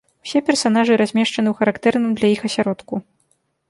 [0.27, 2.93] Усе персанажы размешчаны ў характэрным для іх асяродку.